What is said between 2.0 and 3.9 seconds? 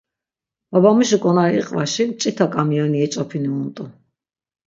mç̌ita ǩamiyoni yeç̌opinu unt̆u.